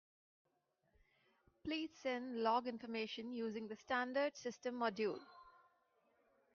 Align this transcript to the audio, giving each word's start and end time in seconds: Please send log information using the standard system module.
Please 1.63 1.91
send 2.01 2.39
log 2.41 2.65
information 2.65 3.31
using 3.31 3.67
the 3.67 3.75
standard 3.75 4.35
system 4.35 4.73
module. 4.73 5.19